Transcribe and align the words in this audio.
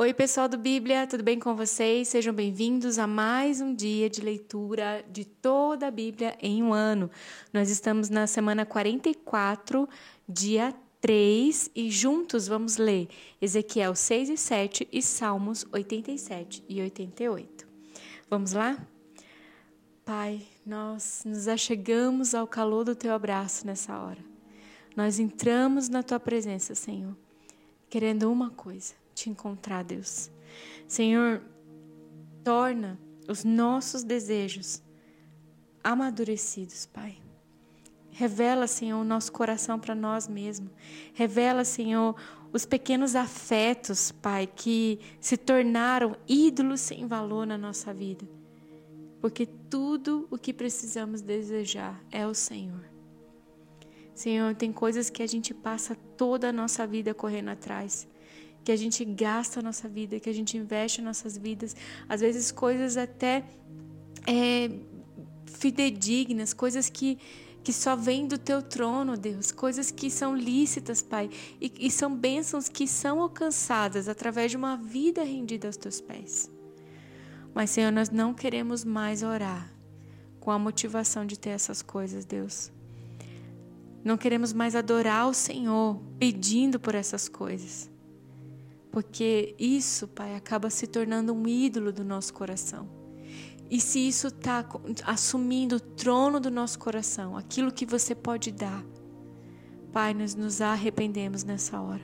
Oi, 0.00 0.14
pessoal 0.14 0.48
do 0.48 0.56
Bíblia, 0.56 1.06
tudo 1.06 1.22
bem 1.22 1.38
com 1.38 1.54
vocês? 1.54 2.08
Sejam 2.08 2.32
bem-vindos 2.32 2.98
a 2.98 3.06
mais 3.06 3.60
um 3.60 3.74
dia 3.74 4.08
de 4.08 4.22
leitura 4.22 5.04
de 5.12 5.26
toda 5.26 5.88
a 5.88 5.90
Bíblia 5.90 6.38
em 6.40 6.62
um 6.62 6.72
ano. 6.72 7.10
Nós 7.52 7.68
estamos 7.68 8.08
na 8.08 8.26
semana 8.26 8.64
44, 8.64 9.86
dia 10.26 10.74
3, 11.02 11.70
e 11.74 11.90
juntos 11.90 12.48
vamos 12.48 12.78
ler 12.78 13.10
Ezequiel 13.42 13.94
6 13.94 14.30
e 14.30 14.36
7 14.38 14.88
e 14.90 15.02
Salmos 15.02 15.66
87 15.70 16.64
e 16.66 16.80
88. 16.80 17.68
Vamos 18.30 18.54
lá? 18.54 18.78
Pai, 20.02 20.40
nós 20.64 21.24
nos 21.26 21.46
achegamos 21.46 22.34
ao 22.34 22.46
calor 22.46 22.84
do 22.84 22.94
teu 22.94 23.12
abraço 23.12 23.66
nessa 23.66 23.98
hora. 23.98 24.24
Nós 24.96 25.18
entramos 25.18 25.90
na 25.90 26.02
tua 26.02 26.18
presença, 26.18 26.74
Senhor, 26.74 27.14
querendo 27.90 28.32
uma 28.32 28.48
coisa 28.48 28.94
te 29.20 29.30
encontrar, 29.30 29.84
Deus. 29.84 30.30
Senhor, 30.86 31.42
torna 32.42 32.98
os 33.28 33.44
nossos 33.44 34.02
desejos 34.02 34.82
amadurecidos, 35.84 36.86
Pai. 36.86 37.16
Revela, 38.10 38.66
Senhor, 38.66 39.00
o 39.00 39.04
nosso 39.04 39.30
coração 39.30 39.78
para 39.78 39.94
nós 39.94 40.26
mesmos. 40.26 40.70
Revela, 41.14 41.64
Senhor, 41.64 42.16
os 42.52 42.66
pequenos 42.66 43.14
afetos, 43.14 44.10
Pai, 44.10 44.46
que 44.46 44.98
se 45.20 45.36
tornaram 45.36 46.16
ídolos 46.26 46.80
sem 46.80 47.06
valor 47.06 47.46
na 47.46 47.56
nossa 47.56 47.94
vida. 47.94 48.26
Porque 49.20 49.46
tudo 49.46 50.26
o 50.30 50.38
que 50.38 50.52
precisamos 50.52 51.20
desejar 51.20 52.02
é 52.10 52.26
o 52.26 52.34
Senhor. 52.34 52.84
Senhor, 54.14 54.54
tem 54.54 54.72
coisas 54.72 55.08
que 55.08 55.22
a 55.22 55.26
gente 55.26 55.54
passa 55.54 55.94
toda 56.16 56.48
a 56.48 56.52
nossa 56.52 56.86
vida 56.86 57.14
correndo 57.14 57.50
atrás 57.50 58.08
que 58.64 58.72
a 58.72 58.76
gente 58.76 59.04
gasta 59.04 59.60
a 59.60 59.62
nossa 59.62 59.88
vida, 59.88 60.20
que 60.20 60.28
a 60.28 60.34
gente 60.34 60.56
investe 60.56 61.00
nossas 61.00 61.36
vidas, 61.36 61.74
às 62.08 62.20
vezes 62.20 62.50
coisas 62.52 62.96
até 62.96 63.44
é, 64.26 64.70
fidedignas, 65.46 66.52
coisas 66.52 66.88
que 66.88 67.18
que 67.62 67.72
só 67.72 67.94
vêm 67.94 68.26
do 68.26 68.38
teu 68.38 68.62
trono, 68.62 69.16
Deus, 69.16 69.52
coisas 69.52 69.90
que 69.90 70.10
são 70.10 70.34
lícitas, 70.34 71.02
Pai, 71.02 71.28
e, 71.60 71.72
e 71.78 71.90
são 71.90 72.14
bênçãos 72.14 72.68
que 72.68 72.86
são 72.86 73.20
alcançadas 73.20 74.08
através 74.08 74.50
de 74.50 74.56
uma 74.56 74.76
vida 74.76 75.22
rendida 75.22 75.68
aos 75.68 75.76
teus 75.76 76.00
pés. 76.00 76.50
Mas, 77.54 77.70
Senhor, 77.70 77.92
nós 77.92 78.08
não 78.08 78.32
queremos 78.32 78.84
mais 78.84 79.22
orar 79.22 79.70
com 80.38 80.50
a 80.50 80.58
motivação 80.58 81.26
de 81.26 81.38
ter 81.38 81.50
essas 81.50 81.82
coisas, 81.82 82.24
Deus. 82.24 82.72
Não 84.02 84.16
queremos 84.16 84.52
mais 84.52 84.74
adorar 84.74 85.28
o 85.28 85.34
Senhor 85.34 86.00
pedindo 86.18 86.80
por 86.80 86.94
essas 86.94 87.28
coisas. 87.28 87.89
Porque 88.90 89.54
isso, 89.58 90.08
Pai, 90.08 90.34
acaba 90.34 90.68
se 90.68 90.86
tornando 90.86 91.32
um 91.32 91.46
ídolo 91.46 91.92
do 91.92 92.04
nosso 92.04 92.34
coração. 92.34 92.88
E 93.70 93.80
se 93.80 94.00
isso 94.00 94.26
está 94.26 94.68
assumindo 95.04 95.76
o 95.76 95.80
trono 95.80 96.40
do 96.40 96.50
nosso 96.50 96.78
coração, 96.78 97.36
aquilo 97.36 97.70
que 97.70 97.86
você 97.86 98.16
pode 98.16 98.50
dar, 98.50 98.84
Pai, 99.92 100.12
nós 100.12 100.34
nos 100.34 100.60
arrependemos 100.60 101.44
nessa 101.44 101.80
hora. 101.80 102.02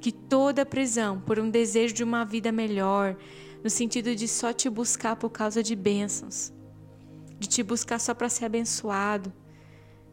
Que 0.00 0.12
toda 0.12 0.64
prisão 0.64 1.20
por 1.20 1.38
um 1.38 1.50
desejo 1.50 1.94
de 1.94 2.04
uma 2.04 2.24
vida 2.24 2.52
melhor, 2.52 3.16
no 3.62 3.68
sentido 3.68 4.14
de 4.14 4.26
só 4.28 4.52
te 4.52 4.70
buscar 4.70 5.16
por 5.16 5.30
causa 5.30 5.62
de 5.62 5.74
bênçãos, 5.74 6.52
de 7.38 7.48
te 7.48 7.62
buscar 7.62 7.98
só 7.98 8.14
para 8.14 8.28
ser 8.28 8.44
abençoado. 8.44 9.32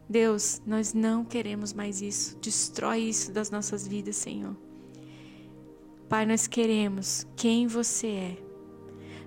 Deus, 0.10 0.62
nós 0.66 0.94
não 0.94 1.24
queremos 1.24 1.74
mais 1.74 2.02
isso. 2.02 2.38
Destrói 2.42 3.00
isso 3.02 3.32
das 3.32 3.52
nossas 3.52 3.88
vidas, 3.88 4.16
Senhor. 4.16 4.56
Pai, 6.10 6.26
nós 6.26 6.48
queremos 6.48 7.28
quem 7.36 7.68
você 7.68 8.08
é. 8.08 8.38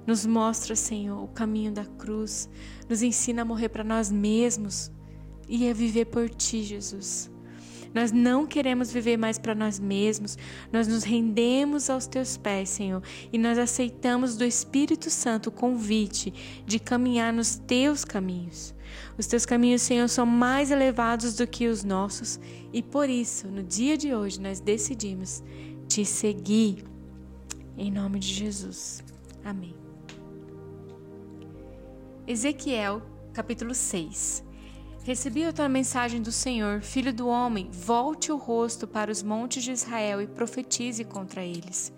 Nos 0.07 0.25
mostra, 0.25 0.75
Senhor, 0.75 1.23
o 1.23 1.29
caminho 1.29 1.71
da 1.71 1.85
cruz. 1.85 2.49
Nos 2.89 3.03
ensina 3.03 3.43
a 3.43 3.45
morrer 3.45 3.69
para 3.69 3.85
nós 3.85 4.11
mesmos 4.11 4.91
e 5.47 5.69
a 5.69 5.75
viver 5.75 6.07
por 6.07 6.31
ti, 6.31 6.63
Jesus. 6.63 7.31
Nós 7.93 8.13
não 8.13 8.47
queremos 8.47 8.91
viver 8.91 9.17
mais 9.19 9.37
para 9.37 9.55
nós 9.55 9.81
mesmos, 9.81 10.39
nós 10.73 10.87
nos 10.87 11.03
rendemos 11.03 11.91
aos 11.91 12.07
teus 12.07 12.37
pés, 12.37 12.69
Senhor, 12.69 13.03
e 13.33 13.37
nós 13.37 13.59
aceitamos 13.59 14.37
do 14.37 14.45
Espírito 14.45 15.11
Santo 15.11 15.49
o 15.49 15.53
convite 15.53 16.33
de 16.65 16.79
caminhar 16.79 17.33
nos 17.33 17.57
teus 17.57 18.05
caminhos. 18.05 18.73
Os 19.19 19.27
teus 19.27 19.45
caminhos, 19.45 19.83
Senhor, 19.83 20.09
são 20.09 20.25
mais 20.25 20.71
elevados 20.71 21.35
do 21.35 21.47
que 21.47 21.67
os 21.67 21.83
nossos, 21.83 22.39
e 22.73 22.81
por 22.81 23.09
isso, 23.11 23.49
no 23.49 23.63
dia 23.63 23.97
de 23.97 24.15
hoje, 24.15 24.41
nós 24.41 24.61
decidimos 24.61 25.43
te 25.91 26.05
seguir. 26.05 26.85
Em 27.77 27.91
nome 27.91 28.21
de 28.21 28.29
Jesus. 28.29 29.03
Amém. 29.45 29.75
Ezequiel, 32.29 33.03
capítulo 33.33 33.75
6. 33.75 34.45
Recebi 35.03 35.45
outra 35.45 35.69
mensagem 35.69 36.23
do 36.23 36.31
Senhor, 36.31 36.81
filho 36.81 37.13
do 37.13 37.27
homem, 37.27 37.69
volte 37.73 38.31
o 38.31 38.37
rosto 38.37 38.87
para 38.87 39.11
os 39.11 39.21
montes 39.21 39.65
de 39.65 39.73
Israel 39.73 40.23
e 40.23 40.29
profetize 40.29 41.03
contra 41.03 41.43
eles. 41.43 41.93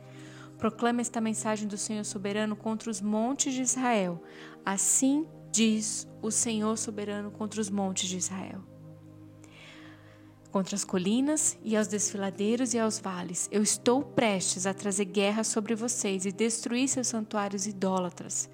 Proclame 0.56 1.02
esta 1.02 1.20
mensagem 1.20 1.68
do 1.68 1.76
Senhor 1.76 2.04
soberano 2.04 2.56
contra 2.56 2.90
os 2.90 3.00
montes 3.02 3.52
de 3.52 3.60
Israel. 3.60 4.22
Assim 4.64 5.26
diz 5.50 6.08
o 6.22 6.30
Senhor 6.30 6.78
soberano 6.78 7.30
contra 7.30 7.60
os 7.60 7.68
montes 7.68 8.08
de 8.08 8.16
Israel 8.16 8.71
contra 10.52 10.76
as 10.76 10.84
colinas 10.84 11.58
e 11.64 11.74
aos 11.74 11.88
desfiladeiros 11.88 12.74
e 12.74 12.78
aos 12.78 13.00
vales. 13.00 13.48
Eu 13.50 13.62
estou 13.62 14.02
prestes 14.02 14.66
a 14.66 14.74
trazer 14.74 15.06
guerra 15.06 15.42
sobre 15.42 15.74
vocês 15.74 16.26
e 16.26 16.30
destruir 16.30 16.86
seus 16.86 17.08
santuários 17.08 17.66
idólatras. 17.66 18.48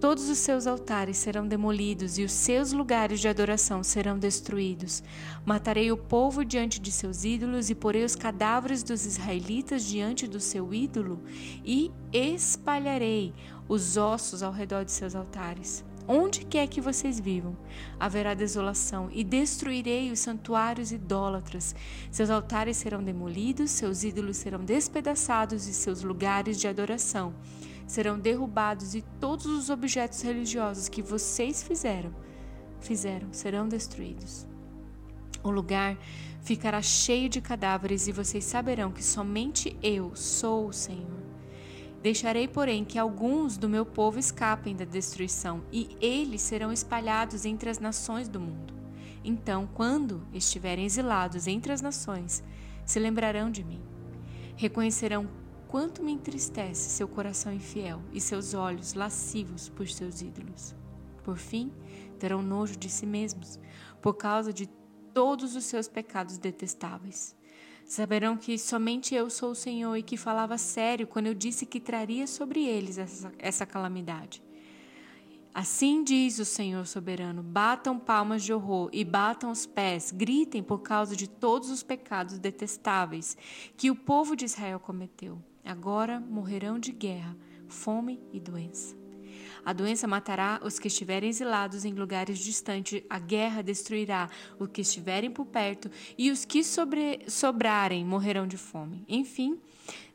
Todos 0.00 0.28
os 0.28 0.38
seus 0.38 0.66
altares 0.66 1.16
serão 1.16 1.48
demolidos 1.48 2.18
e 2.18 2.24
os 2.24 2.32
seus 2.32 2.72
lugares 2.72 3.20
de 3.20 3.28
adoração 3.28 3.82
serão 3.82 4.18
destruídos. 4.18 5.02
Matarei 5.46 5.90
o 5.90 5.96
povo 5.96 6.44
diante 6.44 6.78
de 6.78 6.92
seus 6.92 7.24
ídolos 7.24 7.70
e 7.70 7.74
porei 7.74 8.04
os 8.04 8.14
cadáveres 8.14 8.82
dos 8.82 9.06
israelitas 9.06 9.84
diante 9.84 10.28
do 10.28 10.40
seu 10.40 10.74
ídolo 10.74 11.22
e 11.64 11.90
espalharei 12.12 13.32
os 13.66 13.96
ossos 13.96 14.42
ao 14.42 14.52
redor 14.52 14.84
de 14.84 14.92
seus 14.92 15.14
altares. 15.14 15.84
Onde 16.06 16.44
quer 16.44 16.66
que 16.68 16.80
vocês 16.80 17.18
vivam, 17.18 17.56
haverá 17.98 18.34
desolação, 18.34 19.08
e 19.10 19.24
destruirei 19.24 20.10
os 20.10 20.20
santuários 20.20 20.92
idólatras. 20.92 21.74
Seus 22.10 22.28
altares 22.28 22.76
serão 22.76 23.02
demolidos, 23.02 23.70
seus 23.70 24.04
ídolos 24.04 24.36
serão 24.36 24.62
despedaçados 24.64 25.66
e 25.66 25.72
seus 25.72 26.02
lugares 26.02 26.60
de 26.60 26.68
adoração 26.68 27.34
serão 27.86 28.18
derrubados, 28.18 28.94
e 28.94 29.02
todos 29.20 29.46
os 29.46 29.70
objetos 29.70 30.22
religiosos 30.22 30.88
que 30.88 31.02
vocês 31.02 31.62
fizeram, 31.62 32.14
fizeram, 32.80 33.32
serão 33.32 33.68
destruídos. 33.68 34.46
O 35.42 35.50
lugar 35.50 35.98
ficará 36.42 36.80
cheio 36.80 37.28
de 37.28 37.40
cadáveres, 37.40 38.08
e 38.08 38.12
vocês 38.12 38.44
saberão 38.44 38.90
que 38.90 39.04
somente 39.04 39.76
eu 39.82 40.14
sou 40.14 40.68
o 40.68 40.72
Senhor. 40.72 41.33
Deixarei, 42.04 42.46
porém, 42.46 42.84
que 42.84 42.98
alguns 42.98 43.56
do 43.56 43.66
meu 43.66 43.86
povo 43.86 44.18
escapem 44.18 44.76
da 44.76 44.84
destruição, 44.84 45.64
e 45.72 45.96
eles 46.02 46.42
serão 46.42 46.70
espalhados 46.70 47.46
entre 47.46 47.70
as 47.70 47.78
nações 47.78 48.28
do 48.28 48.38
mundo. 48.38 48.74
Então, 49.24 49.66
quando 49.72 50.22
estiverem 50.30 50.84
exilados 50.84 51.46
entre 51.46 51.72
as 51.72 51.80
nações, 51.80 52.44
se 52.84 52.98
lembrarão 52.98 53.50
de 53.50 53.64
mim. 53.64 53.80
Reconhecerão 54.54 55.26
quanto 55.66 56.02
me 56.02 56.12
entristece 56.12 56.90
seu 56.90 57.08
coração 57.08 57.50
infiel 57.50 58.02
e 58.12 58.20
seus 58.20 58.52
olhos 58.52 58.92
lascivos 58.92 59.70
por 59.70 59.88
seus 59.88 60.20
ídolos. 60.20 60.74
Por 61.22 61.38
fim, 61.38 61.72
terão 62.18 62.42
nojo 62.42 62.76
de 62.76 62.90
si 62.90 63.06
mesmos, 63.06 63.58
por 64.02 64.12
causa 64.12 64.52
de 64.52 64.66
todos 65.14 65.56
os 65.56 65.64
seus 65.64 65.88
pecados 65.88 66.36
detestáveis. 66.36 67.34
Saberão 67.84 68.36
que 68.36 68.58
somente 68.58 69.14
eu 69.14 69.28
sou 69.28 69.50
o 69.50 69.54
Senhor 69.54 69.94
e 69.96 70.02
que 70.02 70.16
falava 70.16 70.56
sério 70.56 71.06
quando 71.06 71.26
eu 71.26 71.34
disse 71.34 71.66
que 71.66 71.78
traria 71.78 72.26
sobre 72.26 72.64
eles 72.64 72.98
essa, 72.98 73.32
essa 73.38 73.66
calamidade. 73.66 74.42
Assim 75.54 76.02
diz 76.02 76.40
o 76.40 76.44
Senhor 76.44 76.84
soberano: 76.86 77.42
batam 77.42 77.98
palmas 77.98 78.42
de 78.42 78.52
horror 78.52 78.88
e 78.92 79.04
batam 79.04 79.52
os 79.52 79.66
pés, 79.66 80.10
gritem 80.10 80.62
por 80.62 80.78
causa 80.80 81.14
de 81.14 81.28
todos 81.28 81.70
os 81.70 81.82
pecados 81.82 82.38
detestáveis 82.38 83.36
que 83.76 83.90
o 83.90 83.94
povo 83.94 84.34
de 84.34 84.46
Israel 84.46 84.80
cometeu. 84.80 85.40
Agora 85.64 86.18
morrerão 86.18 86.78
de 86.78 86.90
guerra, 86.90 87.36
fome 87.68 88.20
e 88.32 88.40
doença. 88.40 89.03
A 89.64 89.72
doença 89.72 90.06
matará 90.06 90.60
os 90.62 90.78
que 90.78 90.88
estiverem 90.88 91.30
exilados 91.30 91.84
em 91.84 91.94
lugares 91.94 92.38
distantes, 92.38 93.02
a 93.08 93.18
guerra 93.18 93.62
destruirá 93.62 94.28
os 94.58 94.68
que 94.68 94.82
estiverem 94.82 95.30
por 95.30 95.46
perto, 95.46 95.90
e 96.18 96.30
os 96.30 96.44
que 96.44 96.62
sobre, 96.62 97.20
sobrarem 97.28 98.04
morrerão 98.04 98.46
de 98.46 98.58
fome. 98.58 99.04
Enfim, 99.08 99.58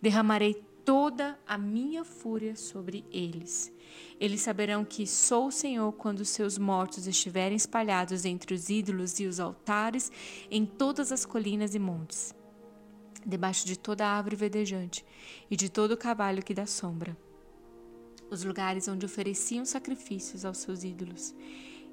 derramarei 0.02 0.54
toda 0.86 1.38
a 1.48 1.58
minha 1.58 2.04
fúria 2.04 2.56
sobre 2.56 3.06
eles. 3.12 3.72
Eles 4.20 4.42
saberão 4.42 4.86
que 4.86 5.06
sou 5.06 5.48
o 5.48 5.52
Senhor 5.52 5.92
quando 5.94 6.26
seus 6.26 6.58
mortos 6.58 7.08
estiverem 7.08 7.56
espalhados 7.56 8.26
entre 8.26 8.54
os 8.54 8.70
ídolos 8.70 9.20
e 9.20 9.26
os 9.26 9.40
altares 9.40 10.12
em 10.50 10.66
todas 10.66 11.12
as 11.12 11.26
colinas 11.26 11.76
e 11.76 11.80
montes. 11.80 12.36
debaixo 13.26 13.66
de 13.66 13.78
toda 13.78 14.08
árvore 14.08 14.36
verdejante 14.36 15.06
e 15.52 15.56
de 15.56 15.70
todo 15.70 15.98
cavalo 15.98 16.42
que 16.42 16.54
dá 16.54 16.66
sombra. 16.66 17.18
Os 18.30 18.44
lugares 18.44 18.88
onde 18.88 19.06
ofereciam 19.06 19.66
sacrifícios 19.66 20.46
aos 20.46 20.60
seus 20.60 20.84
ídolos. 20.84 21.34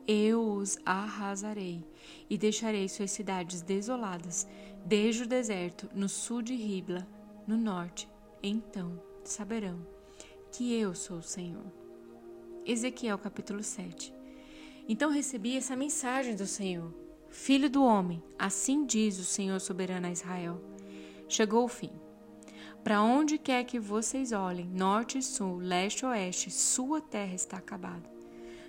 Eu 0.07 0.41
os 0.41 0.79
arrasarei 0.85 1.85
e 2.31 2.39
deixarei 2.39 2.89
suas 2.89 3.11
cidades 3.11 3.63
desoladas, 3.63 4.47
desde 4.85 5.25
o 5.25 5.27
deserto, 5.27 5.89
no 5.95 6.09
sul 6.09 6.43
de 6.43 6.55
Ribla, 6.55 7.07
no 7.47 7.57
norte. 7.57 8.09
Então 8.43 9.01
saberão 9.25 9.85
que 10.53 10.73
eu 10.75 10.95
sou 10.95 11.19
o 11.19 11.23
Senhor. 11.23 11.67
Ezequiel 12.65 13.19
capítulo 13.19 13.63
7. 13.63 14.13
Então 14.89 15.11
recebi 15.11 15.57
essa 15.57 15.75
mensagem 15.75 16.37
do 16.37 16.47
Senhor. 16.47 16.95
Filho 17.29 17.69
do 17.69 17.83
homem, 17.83 18.23
assim 18.39 18.87
diz 18.87 19.19
o 19.19 19.25
Senhor 19.25 19.61
soberano 19.61 20.07
a 20.07 20.13
Israel 20.13 20.61
chegou 21.29 21.65
o 21.65 21.69
fim. 21.69 21.91
Para 22.87 23.03
onde 23.03 23.37
quer 23.37 23.65
que 23.65 23.81
vocês 23.81 24.31
olhem, 24.31 24.69
norte 24.69 25.19
e 25.19 25.23
sul, 25.23 25.57
leste 25.57 26.03
e 26.03 26.07
oeste, 26.07 26.53
sua 26.53 27.01
terra 27.01 27.35
está 27.35 27.57
acabada. 27.57 28.09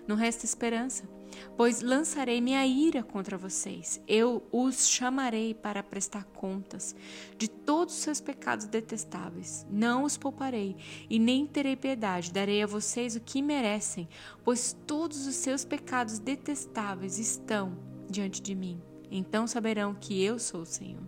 Não 0.07 0.15
resta 0.15 0.43
esperança, 0.43 1.07
pois 1.55 1.83
lançarei 1.83 2.41
minha 2.41 2.65
ira 2.65 3.03
contra 3.03 3.37
vocês. 3.37 4.01
Eu 4.07 4.41
os 4.51 4.89
chamarei 4.89 5.53
para 5.53 5.83
prestar 5.83 6.23
contas 6.33 6.95
de 7.37 7.47
todos 7.47 7.95
os 7.95 8.01
seus 8.01 8.19
pecados 8.19 8.65
detestáveis. 8.65 9.67
Não 9.69 10.03
os 10.03 10.17
pouparei 10.17 10.75
e 11.07 11.19
nem 11.19 11.45
terei 11.45 11.75
piedade. 11.75 12.33
Darei 12.33 12.63
a 12.63 12.65
vocês 12.65 13.15
o 13.15 13.21
que 13.21 13.39
merecem, 13.39 14.09
pois 14.43 14.75
todos 14.87 15.27
os 15.27 15.35
seus 15.35 15.63
pecados 15.63 16.17
detestáveis 16.17 17.19
estão 17.19 17.77
diante 18.09 18.41
de 18.41 18.55
mim. 18.55 18.81
Então 19.11 19.45
saberão 19.45 19.93
que 19.93 20.19
eu 20.23 20.39
sou 20.39 20.61
o 20.61 20.65
Senhor. 20.65 21.07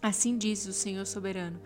Assim 0.00 0.38
diz 0.38 0.64
o 0.64 0.72
Senhor 0.72 1.04
soberano: 1.04 1.60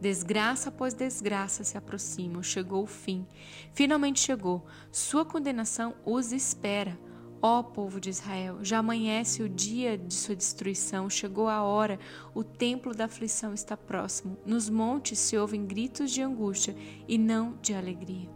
Desgraça 0.00 0.68
após 0.68 0.92
desgraça 0.92 1.64
se 1.64 1.78
aproximam, 1.78 2.42
chegou 2.42 2.82
o 2.82 2.86
fim. 2.86 3.26
Finalmente 3.72 4.20
chegou. 4.20 4.64
Sua 4.92 5.24
condenação 5.24 5.94
os 6.04 6.32
espera. 6.32 6.98
Ó 7.40 7.62
povo 7.62 8.00
de 8.00 8.10
Israel, 8.10 8.58
já 8.62 8.78
amanhece 8.78 9.42
o 9.42 9.48
dia 9.48 9.96
de 9.96 10.14
sua 10.14 10.34
destruição, 10.34 11.08
chegou 11.08 11.48
a 11.48 11.62
hora, 11.62 11.98
o 12.34 12.42
templo 12.42 12.94
da 12.94 13.04
aflição 13.04 13.52
está 13.52 13.76
próximo. 13.76 14.38
Nos 14.44 14.70
montes 14.70 15.18
se 15.18 15.36
ouvem 15.36 15.66
gritos 15.66 16.10
de 16.10 16.22
angústia 16.22 16.74
e 17.06 17.18
não 17.18 17.56
de 17.60 17.74
alegria. 17.74 18.28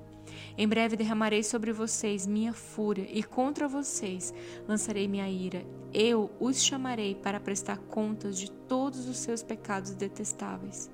Em 0.57 0.69
breve 0.69 0.97
derramarei 0.97 1.43
sobre 1.43 1.73
vocês 1.73 2.27
minha 2.27 2.53
fúria 2.53 3.07
e 3.11 3.23
contra 3.23 3.67
vocês 3.67 4.35
lançarei 4.69 5.09
minha 5.09 5.29
ira. 5.29 5.65
Eu 5.93 6.31
os 6.39 6.63
chamarei 6.63 7.15
para 7.15 7.41
prestar 7.41 7.79
contas 7.79 8.39
de 8.39 8.51
todos 8.51 9.09
os 9.09 9.19
seus 9.19 9.43
pecados 9.43 9.95
detestáveis. 9.95 10.91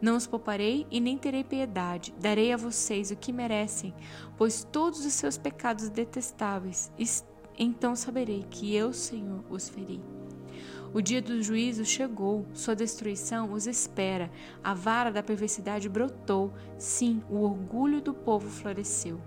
Não 0.00 0.16
os 0.16 0.26
pouparei 0.26 0.86
e 0.90 1.00
nem 1.00 1.18
terei 1.18 1.44
piedade. 1.44 2.14
Darei 2.20 2.52
a 2.52 2.56
vocês 2.56 3.10
o 3.10 3.16
que 3.16 3.32
merecem, 3.32 3.94
pois 4.36 4.64
todos 4.64 5.04
os 5.04 5.12
seus 5.12 5.36
pecados 5.36 5.88
detestáveis. 5.88 6.92
Então 7.58 7.96
saberei 7.96 8.44
que 8.50 8.74
eu, 8.74 8.92
Senhor, 8.92 9.44
os 9.50 9.68
feri. 9.68 10.00
O 10.94 11.02
dia 11.02 11.20
do 11.20 11.42
juízo 11.42 11.84
chegou, 11.84 12.46
sua 12.54 12.74
destruição 12.74 13.52
os 13.52 13.66
espera. 13.66 14.30
A 14.64 14.72
vara 14.72 15.12
da 15.12 15.22
perversidade 15.22 15.88
brotou, 15.88 16.52
sim, 16.78 17.22
o 17.28 17.42
orgulho 17.42 18.00
do 18.00 18.14
povo 18.14 18.48
floresceu. 18.48 19.20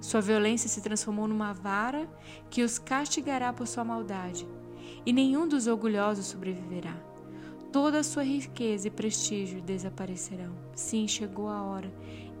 Sua 0.00 0.20
violência 0.20 0.68
se 0.68 0.80
transformou 0.80 1.28
numa 1.28 1.52
vara 1.52 2.08
que 2.50 2.62
os 2.62 2.78
castigará 2.78 3.52
por 3.52 3.66
sua 3.66 3.84
maldade, 3.84 4.46
e 5.04 5.12
nenhum 5.12 5.46
dos 5.46 5.66
orgulhosos 5.66 6.26
sobreviverá. 6.26 6.96
Toda 7.76 7.98
a 7.98 8.02
sua 8.02 8.22
riqueza 8.22 8.88
e 8.88 8.90
prestígio 8.90 9.60
desaparecerão. 9.60 10.54
Sim, 10.74 11.06
chegou 11.06 11.46
a 11.46 11.62
hora. 11.62 11.92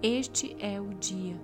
Este 0.02 0.56
é 0.58 0.80
o 0.80 0.94
dia 0.94 1.38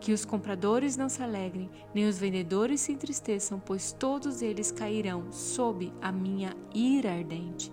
que 0.00 0.12
os 0.12 0.24
compradores 0.24 0.96
não 0.96 1.08
se 1.08 1.22
alegrem, 1.22 1.70
nem 1.94 2.08
os 2.08 2.18
vendedores 2.18 2.80
se 2.80 2.90
entristeçam, 2.90 3.60
pois 3.60 3.92
todos 3.92 4.42
eles 4.42 4.72
cairão 4.72 5.30
sob 5.30 5.92
a 6.02 6.10
minha 6.10 6.56
ira 6.74 7.12
ardente. 7.12 7.72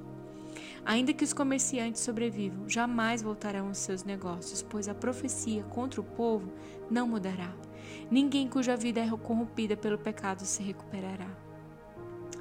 Ainda 0.85 1.11
que 1.11 1.23
os 1.23 1.33
comerciantes 1.33 2.03
sobrevivam, 2.03 2.69
jamais 2.69 3.23
voltarão 3.23 3.69
aos 3.69 3.79
seus 3.79 4.03
negócios, 4.03 4.61
pois 4.61 4.87
a 4.87 4.93
profecia 4.93 5.63
contra 5.63 5.99
o 5.99 6.03
povo 6.03 6.53
não 6.87 7.07
mudará. 7.07 7.51
Ninguém 8.11 8.47
cuja 8.47 8.77
vida 8.77 8.99
é 8.99 9.09
corrompida 9.09 9.75
pelo 9.75 9.97
pecado 9.97 10.45
se 10.45 10.61
recuperará. 10.61 11.35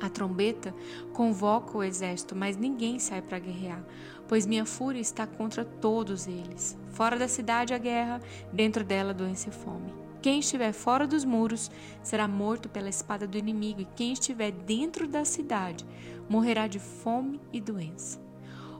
A 0.03 0.11
trombeta 0.11 0.75
convoca 1.13 1.79
o 1.79 1.83
exército, 1.85 2.35
mas 2.35 2.57
ninguém 2.57 2.99
sai 2.99 3.23
para 3.23 3.39
guerrear, 3.39 3.87
pois 4.27 4.45
minha 4.45 4.67
fúria 4.67 5.01
está 5.01 5.29
contra 5.29 5.65
todos 5.65 6.27
eles. 6.27 6.77
Fora 6.91 7.17
da 7.17 7.29
cidade 7.29 7.73
a 7.73 7.79
guerra, 7.79 8.21
dentro 8.53 8.83
dela 8.83 9.15
doença 9.15 9.49
e 9.49 9.53
fome. 9.53 9.95
Quem 10.21 10.41
estiver 10.41 10.73
fora 10.73 11.07
dos 11.07 11.25
muros 11.25 11.71
será 12.03 12.27
morto 12.27 12.69
pela 12.69 12.89
espada 12.89 13.29
do 13.29 13.39
inimigo, 13.39 13.81
e 13.81 13.89
quem 13.95 14.13
estiver 14.13 14.51
dentro 14.51 15.07
da 15.07 15.25
cidade 15.25 15.87
morrerá 16.29 16.67
de 16.67 16.81
fome 16.81 17.41
e 17.53 17.61
doença. 17.61 18.21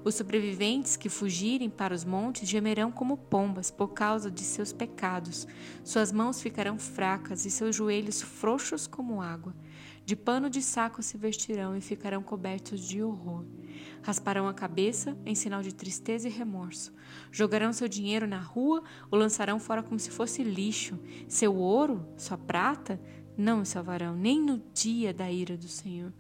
Os 0.05 0.17
sobreviventes 0.17 0.97
que 0.97 1.09
fugirem 1.09 1.71
para 1.71 1.95
os 1.95 2.05
montes 2.05 2.49
gemerão 2.49 2.91
como 2.91 3.17
pombas 3.17 3.71
por 3.71 3.89
causa 3.89 4.29
de 4.29 4.41
seus 4.43 4.73
pecados. 4.73 5.47
Suas 5.85 6.11
mãos 6.11 6.43
ficarão 6.43 6.77
fracas 6.77 7.45
e 7.45 7.51
seus 7.51 7.77
joelhos 7.77 8.21
frouxos 8.21 8.89
como 8.89 9.23
água. 9.23 9.55
De 10.05 10.17
pano 10.17 10.51
de 10.51 10.61
saco 10.61 11.03
se 11.03 11.17
vestirão 11.17 11.77
e 11.77 11.81
ficarão 11.81 12.23
cobertos 12.23 12.81
de 12.81 13.03
horror. 13.03 13.45
Rasparão 14.03 14.49
a 14.49 14.55
cabeça 14.55 15.17
em 15.25 15.35
sinal 15.35 15.63
de 15.63 15.73
tristeza 15.73 16.29
e 16.29 16.31
remorso. 16.31 16.93
Jogarão 17.31 17.73
seu 17.73 17.87
dinheiro 17.87 18.27
na 18.27 18.41
rua 18.41 18.83
ou 19.11 19.19
lançarão 19.19 19.61
fora 19.61 19.83
como 19.83 20.01
se 20.01 20.11
fosse 20.11 20.43
lixo. 20.43 20.99
Seu 21.29 21.55
ouro, 21.55 22.05
sua 22.17 22.37
prata, 22.37 23.01
não 23.37 23.63
os 23.63 23.69
salvarão, 23.69 24.17
nem 24.17 24.41
no 24.41 24.61
dia 24.75 25.15
da 25.15 25.31
ira 25.31 25.57
do 25.57 25.69
Senhor. 25.69 26.13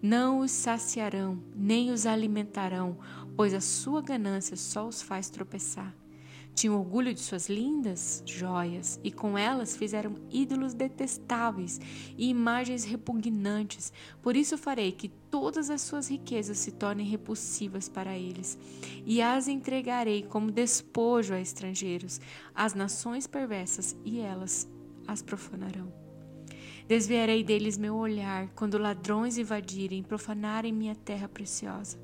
Não 0.00 0.40
os 0.40 0.50
saciarão, 0.50 1.40
nem 1.54 1.92
os 1.92 2.06
alimentarão, 2.06 2.98
pois 3.36 3.54
a 3.54 3.60
sua 3.60 4.02
ganância 4.02 4.56
só 4.56 4.88
os 4.88 5.00
faz 5.00 5.30
tropeçar. 5.30 5.94
Tinham 6.54 6.78
orgulho 6.78 7.14
de 7.14 7.20
suas 7.20 7.48
lindas 7.48 8.22
joias 8.26 9.00
e 9.02 9.10
com 9.10 9.38
elas 9.38 9.76
fizeram 9.76 10.14
ídolos 10.30 10.74
detestáveis 10.74 11.80
e 12.16 12.28
imagens 12.28 12.84
repugnantes. 12.84 13.92
Por 14.20 14.36
isso 14.36 14.58
farei 14.58 14.92
que 14.92 15.08
todas 15.08 15.70
as 15.70 15.80
suas 15.80 16.08
riquezas 16.08 16.58
se 16.58 16.72
tornem 16.72 17.06
repulsivas 17.06 17.88
para 17.88 18.16
eles 18.16 18.58
e 19.06 19.22
as 19.22 19.48
entregarei 19.48 20.22
como 20.22 20.52
despojo 20.52 21.34
a 21.34 21.40
estrangeiros, 21.40 22.20
às 22.54 22.74
nações 22.74 23.26
perversas, 23.26 23.96
e 24.04 24.20
elas 24.20 24.68
as 25.06 25.22
profanarão. 25.22 25.92
Desviarei 26.86 27.42
deles 27.42 27.78
meu 27.78 27.96
olhar 27.96 28.48
quando 28.54 28.78
ladrões 28.78 29.38
invadirem 29.38 30.00
e 30.00 30.02
profanarem 30.02 30.72
minha 30.72 30.94
terra 30.94 31.28
preciosa. 31.28 31.98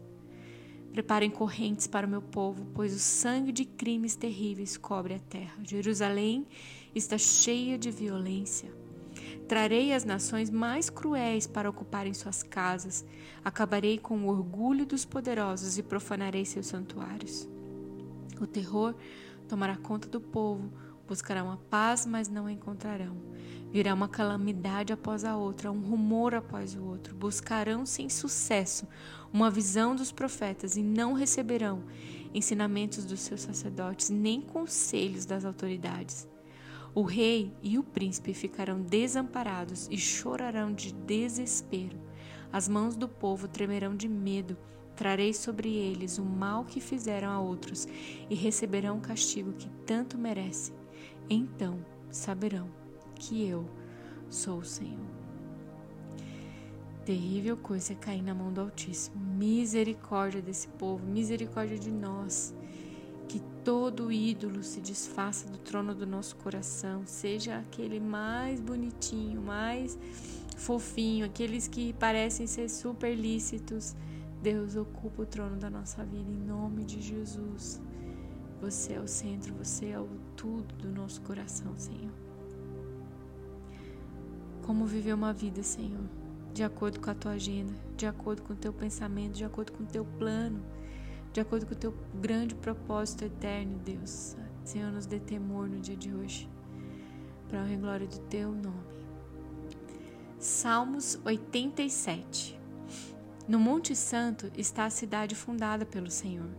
Preparem 0.99 1.31
correntes 1.31 1.87
para 1.87 2.09
o 2.09 2.11
meu 2.11 2.21
povo, 2.21 2.67
pois 2.75 2.93
o 2.93 2.99
sangue 2.99 3.53
de 3.53 3.65
crimes 3.65 4.17
terríveis 4.17 4.77
cobre 4.77 5.15
a 5.15 5.21
terra. 5.21 5.55
Jerusalém 5.63 6.45
está 6.93 7.17
cheia 7.17 7.79
de 7.79 7.89
violência. 7.89 8.69
Trarei 9.47 9.93
as 9.93 10.05
nações 10.05 10.51
mais 10.51 10.91
cruéis 10.91 11.47
para 11.47 11.71
ocuparem 11.71 12.13
suas 12.13 12.43
casas. 12.43 13.07
Acabarei 13.45 13.97
com 13.97 14.19
o 14.19 14.27
orgulho 14.27 14.85
dos 14.85 15.05
poderosos 15.05 15.79
e 15.79 15.85
profanarei 15.85 16.45
seus 16.45 16.67
santuários. 16.67 17.49
O 18.41 18.47
terror 18.49 18.93
tomará 19.47 19.77
conta 19.77 20.09
do 20.09 20.21
povo, 20.21 20.69
buscarão 21.07 21.53
a 21.53 21.57
paz, 21.57 22.05
mas 22.07 22.29
não 22.29 22.47
a 22.47 22.53
encontrarão. 22.53 23.17
Virá 23.71 23.95
uma 23.95 24.09
calamidade 24.09 24.93
após 24.93 25.25
a 25.25 25.37
outra, 25.37 25.71
um 25.71 25.81
rumor 25.81 26.35
após 26.35 26.75
o 26.75 26.83
outro. 26.83 27.15
Buscarão 27.15 27.87
sem 27.87 28.09
sucesso 28.09 28.85
uma 29.33 29.51
visão 29.51 29.95
dos 29.95 30.13
profetas 30.13 30.77
e 30.77 30.83
não 30.83 31.13
receberão 31.13 31.83
ensinamentos 32.35 33.05
dos 33.05 33.21
seus 33.21 33.41
sacerdotes, 33.41 34.11
nem 34.11 34.41
conselhos 34.41 35.25
das 35.25 35.45
autoridades. 35.45 36.29
O 36.95 37.03
rei 37.03 37.53
e 37.63 37.79
o 37.79 37.83
príncipe 37.83 38.35
ficarão 38.35 38.81
desamparados 38.81 39.89
e 39.91 39.97
chorarão 39.97 40.73
de 40.73 40.93
desespero. 40.93 41.99
As 42.53 42.69
mãos 42.69 42.97
do 42.97 43.09
povo 43.09 43.47
tremerão 43.47 43.95
de 43.95 44.09
medo. 44.09 44.57
Trarei 44.97 45.33
sobre 45.33 45.73
eles 45.77 46.19
o 46.19 46.25
mal 46.25 46.65
que 46.65 46.81
fizeram 46.81 47.31
a 47.31 47.41
outros 47.41 47.87
e 48.29 48.35
receberão 48.35 48.99
o 48.99 49.01
castigo 49.01 49.53
que 49.53 49.71
tanto 49.87 50.19
merecem. 50.19 50.75
Então 51.31 51.79
saberão 52.11 52.69
que 53.15 53.47
eu 53.47 53.69
sou 54.29 54.59
o 54.59 54.65
Senhor. 54.65 55.18
Terrível 57.09 57.57
coisa 57.57 57.95
é 57.95 57.97
cair 57.97 58.21
na 58.21 58.35
mão 58.35 58.53
do 58.53 58.61
Altíssimo. 58.61 59.17
Misericórdia 59.19 60.43
desse 60.43 60.69
povo, 60.69 61.07
misericórdia 61.07 61.79
de 61.79 61.91
nós. 61.91 62.55
Que 63.27 63.41
todo 63.65 64.13
ídolo 64.13 64.63
se 64.63 64.79
desfaça 64.83 65.49
do 65.49 65.57
trono 65.57 65.95
do 65.95 66.07
nosso 66.07 66.37
coração, 66.37 67.07
seja 67.07 67.61
aquele 67.61 67.99
mais 67.99 68.61
bonitinho, 68.61 69.41
mais 69.41 69.99
fofinho, 70.59 71.25
aqueles 71.25 71.67
que 71.67 71.95
parecem 71.95 72.47
ser 72.47 72.69
super 72.69 73.15
lícitos. 73.15 73.97
Deus 74.43 74.77
ocupa 74.77 75.23
o 75.23 75.27
trono 75.27 75.57
da 75.57 75.71
nossa 75.71 76.05
vida 76.05 76.31
em 76.31 76.47
nome 76.47 76.85
de 76.85 77.01
Jesus. 77.01 77.81
Você 78.61 78.93
é 78.93 79.01
o 79.01 79.09
centro, 79.09 79.55
você 79.55 79.87
é 79.87 79.99
o 79.99 80.11
tudo 80.37 80.75
do 80.75 80.91
nosso 80.91 81.23
coração, 81.23 81.75
Senhor. 81.75 82.13
Como 84.67 84.85
viver 84.85 85.15
uma 85.15 85.33
vida, 85.33 85.63
Senhor, 85.63 86.05
de 86.59 86.65
acordo 86.65 86.99
com 86.99 87.09
a 87.09 87.15
tua 87.15 87.33
agenda, 87.35 87.73
de 87.97 88.05
acordo 88.05 88.43
com 88.43 88.53
o 88.53 88.57
teu 88.57 88.73
pensamento, 88.73 89.35
de 89.35 89.45
acordo 89.45 89.71
com 89.71 89.85
o 89.85 89.87
teu 89.87 90.05
plano, 90.05 90.61
de 91.33 91.39
acordo 91.41 91.65
com 91.65 91.73
o 91.73 91.77
teu 91.77 91.95
grande 92.21 92.53
propósito 92.53 93.25
eterno, 93.25 93.79
Deus. 93.79 94.37
Senhor, 94.65 94.91
nos 94.91 95.07
dê 95.07 95.21
temor 95.21 95.69
no 95.69 95.79
dia 95.79 95.97
de 95.97 96.13
hoje, 96.13 96.51
para 97.49 97.61
a 97.61 97.63
honra 97.63 97.73
e 97.73 97.77
glória 97.77 98.07
do 98.09 98.19
teu 98.23 98.51
nome. 98.51 98.89
Salmos 100.41 101.17
87 101.25 102.59
No 103.47 103.61
Monte 103.61 103.95
Santo 103.95 104.51
está 104.57 104.85
a 104.85 104.91
cidade 104.91 105.37
fundada 105.37 105.87
pelo 105.87 106.11
Senhor. 106.11 106.51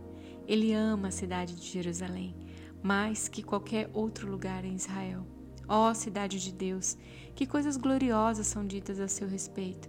Ele 0.48 0.72
ama 0.72 1.08
a 1.08 1.12
cidade 1.12 1.54
de 1.54 1.66
Jerusalém, 1.66 2.34
mais 2.82 3.28
que 3.28 3.42
qualquer 3.42 3.90
outro 3.92 4.30
lugar 4.30 4.64
em 4.64 4.76
Israel. 4.76 5.26
Ó 5.72 5.88
oh, 5.88 5.94
cidade 5.94 6.40
de 6.40 6.50
Deus, 6.50 6.98
que 7.32 7.46
coisas 7.46 7.76
gloriosas 7.76 8.48
são 8.48 8.66
ditas 8.66 8.98
a 8.98 9.06
seu 9.06 9.28
respeito. 9.28 9.88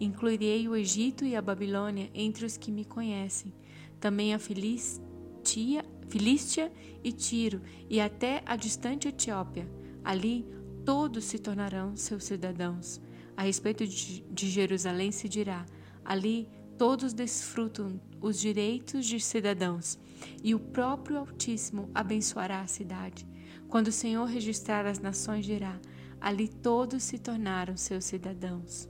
Incluirei 0.00 0.66
o 0.66 0.74
Egito 0.74 1.26
e 1.26 1.36
a 1.36 1.42
Babilônia 1.42 2.10
entre 2.14 2.46
os 2.46 2.56
que 2.56 2.72
me 2.72 2.86
conhecem, 2.86 3.52
também 4.00 4.32
a 4.32 4.38
Filistia, 4.38 5.84
Filístia 6.08 6.72
e 7.04 7.12
Tiro, 7.12 7.60
e 7.90 8.00
até 8.00 8.42
a 8.46 8.56
distante 8.56 9.08
Etiópia. 9.08 9.70
Ali 10.02 10.46
todos 10.86 11.26
se 11.26 11.38
tornarão 11.38 11.94
seus 11.96 12.24
cidadãos. 12.24 12.98
A 13.36 13.42
respeito 13.42 13.86
de 13.86 14.48
Jerusalém 14.48 15.12
se 15.12 15.28
dirá: 15.28 15.66
ali 16.02 16.48
todos 16.78 17.12
desfrutam 17.12 18.00
os 18.22 18.40
direitos 18.40 19.04
de 19.04 19.20
cidadãos, 19.20 19.98
e 20.42 20.54
o 20.54 20.58
próprio 20.58 21.18
Altíssimo 21.18 21.90
abençoará 21.94 22.62
a 22.62 22.66
cidade. 22.66 23.28
Quando 23.70 23.86
o 23.86 23.92
Senhor 23.92 24.24
registrar 24.24 24.84
as 24.84 24.98
nações, 24.98 25.46
dirá: 25.46 25.78
ali 26.20 26.48
todos 26.48 27.04
se 27.04 27.18
tornaram 27.18 27.76
seus 27.76 28.04
cidadãos. 28.04 28.88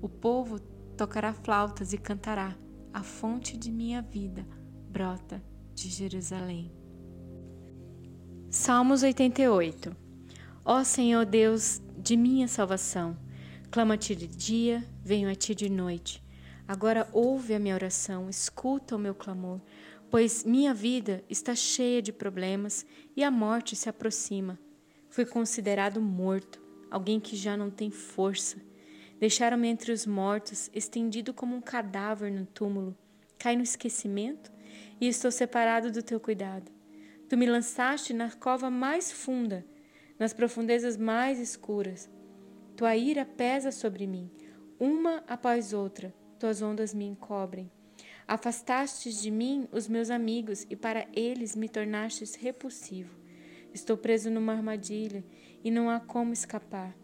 O 0.00 0.08
povo 0.08 0.58
tocará 0.96 1.32
flautas 1.32 1.92
e 1.92 1.98
cantará: 1.98 2.56
a 2.92 3.04
fonte 3.04 3.56
de 3.56 3.70
minha 3.70 4.02
vida 4.02 4.44
brota 4.90 5.40
de 5.72 5.88
Jerusalém. 5.88 6.72
Salmos 8.50 9.04
88 9.04 9.96
Ó 10.64 10.82
Senhor 10.82 11.24
Deus 11.24 11.80
de 11.96 12.16
minha 12.16 12.48
salvação, 12.48 13.16
clamo 13.70 13.92
a 13.92 13.96
ti 13.96 14.16
de 14.16 14.26
dia, 14.26 14.84
venho 15.04 15.30
a 15.30 15.34
ti 15.34 15.54
de 15.54 15.70
noite. 15.70 16.22
Agora 16.66 17.08
ouve 17.12 17.54
a 17.54 17.58
minha 17.58 17.74
oração, 17.74 18.28
escuta 18.28 18.96
o 18.96 18.98
meu 18.98 19.14
clamor, 19.14 19.60
pois 20.12 20.44
minha 20.44 20.74
vida 20.74 21.24
está 21.26 21.54
cheia 21.54 22.02
de 22.02 22.12
problemas 22.12 22.84
e 23.16 23.24
a 23.24 23.30
morte 23.30 23.74
se 23.74 23.88
aproxima. 23.88 24.58
Fui 25.08 25.24
considerado 25.24 26.02
morto, 26.02 26.62
alguém 26.90 27.18
que 27.18 27.34
já 27.34 27.56
não 27.56 27.70
tem 27.70 27.90
força. 27.90 28.58
Deixaram-me 29.18 29.68
entre 29.68 29.90
os 29.90 30.04
mortos, 30.04 30.68
estendido 30.74 31.32
como 31.32 31.56
um 31.56 31.62
cadáver 31.62 32.30
no 32.30 32.44
túmulo. 32.44 32.94
Cai 33.38 33.56
no 33.56 33.62
esquecimento 33.62 34.52
e 35.00 35.08
estou 35.08 35.30
separado 35.30 35.90
do 35.90 36.02
teu 36.02 36.20
cuidado. 36.20 36.70
Tu 37.26 37.34
me 37.34 37.46
lançaste 37.46 38.12
na 38.12 38.30
cova 38.30 38.68
mais 38.68 39.10
funda, 39.10 39.64
nas 40.18 40.34
profundezas 40.34 40.98
mais 40.98 41.40
escuras. 41.40 42.10
Tua 42.76 42.94
ira 42.94 43.24
pesa 43.24 43.72
sobre 43.72 44.06
mim, 44.06 44.30
uma 44.78 45.24
após 45.26 45.72
outra 45.72 46.14
tuas 46.38 46.60
ondas 46.60 46.92
me 46.92 47.06
encobrem. 47.06 47.70
Afastastes 48.26 49.20
de 49.20 49.30
mim 49.30 49.68
os 49.72 49.88
meus 49.88 50.10
amigos 50.10 50.66
e 50.70 50.76
para 50.76 51.06
eles 51.12 51.56
me 51.56 51.68
tornastes 51.68 52.34
repulsivo. 52.34 53.14
Estou 53.74 53.96
preso 53.96 54.30
numa 54.30 54.52
armadilha 54.52 55.24
e 55.64 55.70
não 55.70 55.88
há 55.90 55.98
como 55.98 56.32
escapar. 56.32 56.94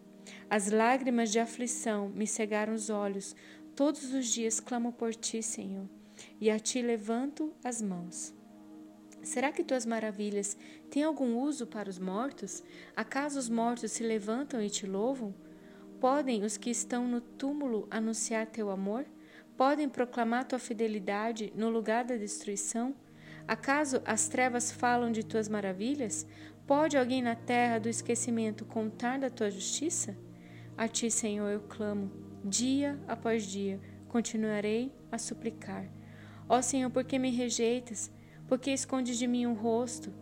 As 0.50 0.70
lágrimas 0.70 1.30
de 1.30 1.38
aflição 1.38 2.08
me 2.10 2.26
cegaram 2.26 2.75
os 2.75 2.90
olhos. 2.90 3.34
Todos 3.75 4.12
os 4.12 4.26
dias 4.26 4.60
clamo 4.60 4.92
por 4.92 5.14
ti, 5.14 5.42
Senhor, 5.42 5.88
e 6.40 6.50
a 6.50 6.58
ti 6.58 6.82
levanto 6.82 7.52
as 7.64 7.80
mãos. 7.80 8.34
Será 9.22 9.52
que 9.52 9.64
tuas 9.64 9.84
maravilhas 9.84 10.56
têm 10.90 11.02
algum 11.02 11.38
uso 11.38 11.66
para 11.66 11.90
os 11.90 11.98
mortos? 11.98 12.62
Acaso 12.94 13.38
os 13.38 13.48
mortos 13.48 13.92
se 13.92 14.02
levantam 14.02 14.62
e 14.62 14.70
te 14.70 14.87
louvam? 14.87 15.34
Podem 16.00 16.44
os 16.44 16.56
que 16.56 16.70
estão 16.70 17.06
no 17.06 17.20
túmulo 17.20 17.87
anunciar 17.90 18.46
teu 18.46 18.70
amor? 18.70 19.04
Podem 19.59 19.88
proclamar 19.88 20.45
tua 20.45 20.61
fidelidade 20.61 21.53
no 21.57 21.69
lugar 21.69 22.05
da 22.05 22.17
destruição? 22.17 22.95
Acaso 23.47 24.00
as 24.05 24.29
trevas 24.29 24.71
falam 24.71 25.11
de 25.11 25.25
tuas 25.25 25.49
maravilhas? 25.49 26.25
Pode 26.65 26.97
alguém 26.97 27.21
na 27.21 27.35
terra 27.35 27.81
do 27.81 27.88
esquecimento 27.88 28.65
contar 28.65 29.19
da 29.19 29.29
tua 29.29 29.50
justiça? 29.50 30.17
A 30.77 30.87
ti, 30.87 31.11
Senhor, 31.11 31.49
eu 31.49 31.61
clamo, 31.62 32.09
dia 32.45 32.97
após 33.09 33.43
dia, 33.43 33.81
continuarei 34.07 34.93
a 35.11 35.19
suplicar. 35.19 35.91
Ó 36.49 36.62
Senhor, 36.62 36.88
por 36.88 37.03
que 37.03 37.19
me 37.19 37.33
rejeitas? 37.33 38.12
Por 38.47 38.61
que 38.61 38.71
escondes 38.71 39.19
de 39.19 39.27
mim 39.27 39.45
o 39.45 39.50
um 39.50 39.55
rosto? 39.55 40.15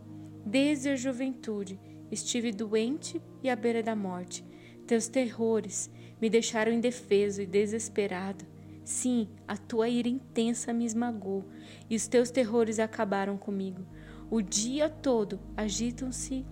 Desde 0.43 0.89
a 0.89 0.95
juventude 0.95 1.79
estive 2.11 2.51
doente 2.51 3.21
e 3.43 3.51
à 3.51 3.55
beira 3.55 3.83
da 3.83 3.95
morte. 3.95 4.43
Teus 4.87 5.07
terrores 5.07 5.91
me 6.19 6.27
deixaram 6.27 6.73
indefeso 6.73 7.39
e 7.39 7.45
desesperado. 7.45 8.56
Sim, 8.87 9.27
a 9.45 9.57
tua 9.57 9.89
ira 9.89 10.07
intensa 10.07 10.71
me 10.71 10.85
esmagou 10.85 11.43
e 11.89 11.95
os 11.97 12.07
teus 12.07 12.31
terrores 12.31 12.79
acabaram 12.79 13.37
comigo. 13.37 13.85
O 14.31 14.41
dia 14.41 14.87
todo 14.87 15.41
agitam-se 15.57 16.45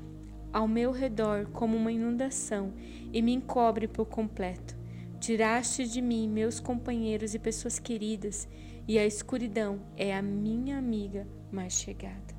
ao 0.51 0.67
meu 0.67 0.91
redor 0.91 1.47
como 1.53 1.77
uma 1.77 1.93
inundação 1.93 2.73
e 3.13 3.21
me 3.21 3.31
encobre 3.31 3.87
por 3.87 4.07
completo. 4.07 4.75
Tiraste 5.17 5.87
de 5.87 6.01
mim 6.01 6.27
meus 6.27 6.59
companheiros 6.59 7.33
e 7.33 7.39
pessoas 7.39 7.79
queridas, 7.79 8.49
e 8.85 8.99
a 8.99 9.05
escuridão 9.05 9.79
é 9.95 10.13
a 10.13 10.21
minha 10.21 10.77
amiga 10.77 11.25
mais 11.53 11.71
chegada. 11.71 12.35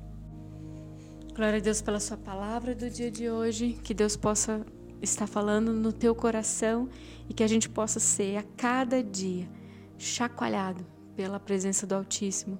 Glória 1.33 1.57
a 1.57 1.61
Deus 1.61 1.81
pela 1.81 1.99
Sua 1.99 2.17
palavra 2.17 2.75
do 2.75 2.87
dia 2.87 3.09
de 3.09 3.31
hoje, 3.31 3.73
que 3.83 3.95
Deus 3.95 4.15
possa 4.15 4.63
estar 5.01 5.25
falando 5.25 5.73
no 5.73 5.91
teu 5.91 6.13
coração 6.13 6.87
e 7.27 7.33
que 7.33 7.41
a 7.41 7.47
gente 7.47 7.67
possa 7.67 7.99
ser 7.99 8.37
a 8.37 8.43
cada 8.43 9.01
dia 9.01 9.49
chacoalhado 9.97 10.85
pela 11.15 11.39
presença 11.39 11.87
do 11.87 11.95
Altíssimo 11.95 12.59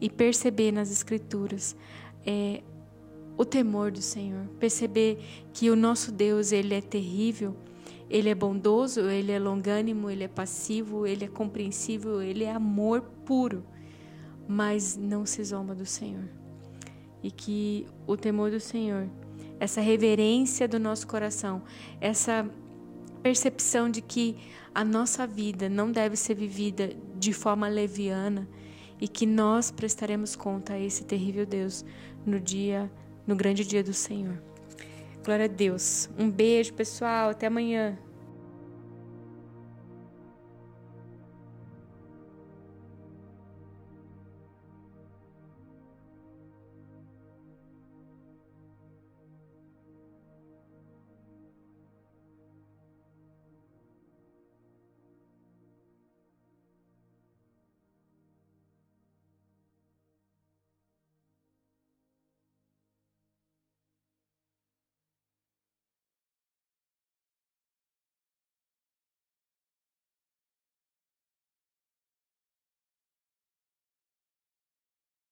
e 0.00 0.08
perceber 0.08 0.72
nas 0.72 0.90
Escrituras 0.90 1.76
é, 2.24 2.62
o 3.36 3.44
temor 3.44 3.90
do 3.90 4.00
Senhor, 4.00 4.46
perceber 4.58 5.18
que 5.52 5.70
o 5.70 5.76
nosso 5.76 6.10
Deus 6.10 6.52
ele 6.52 6.74
é 6.74 6.80
terrível, 6.80 7.56
ele 8.08 8.28
é 8.28 8.34
bondoso, 8.34 9.00
ele 9.00 9.32
é 9.32 9.38
longânimo, 9.38 10.08
ele 10.08 10.24
é 10.24 10.28
passivo, 10.28 11.06
ele 11.06 11.24
é 11.24 11.28
compreensível, 11.28 12.22
ele 12.22 12.44
é 12.44 12.52
amor 12.52 13.02
puro, 13.24 13.64
mas 14.48 14.96
não 14.96 15.26
se 15.26 15.42
zomba 15.42 15.74
do 15.74 15.84
Senhor. 15.84 16.28
E 17.22 17.30
que 17.30 17.86
o 18.06 18.16
temor 18.16 18.50
do 18.50 18.60
Senhor, 18.60 19.08
essa 19.58 19.80
reverência 19.80 20.68
do 20.68 20.78
nosso 20.78 21.06
coração, 21.06 21.62
essa 22.00 22.48
percepção 23.26 23.90
de 23.90 24.00
que 24.00 24.36
a 24.72 24.84
nossa 24.84 25.26
vida 25.26 25.68
não 25.68 25.90
deve 25.90 26.14
ser 26.14 26.36
vivida 26.36 26.90
de 27.16 27.32
forma 27.32 27.66
leviana 27.66 28.48
e 29.00 29.08
que 29.08 29.26
nós 29.26 29.68
prestaremos 29.68 30.36
conta 30.36 30.74
a 30.74 30.78
esse 30.78 31.02
terrível 31.02 31.44
Deus 31.44 31.84
no 32.24 32.38
dia, 32.38 32.88
no 33.26 33.34
grande 33.34 33.66
dia 33.66 33.82
do 33.82 33.92
Senhor. 33.92 34.40
Glória 35.24 35.46
a 35.46 35.48
Deus. 35.48 36.08
Um 36.16 36.30
beijo, 36.30 36.72
pessoal. 36.74 37.30
Até 37.30 37.48
amanhã. 37.48 37.98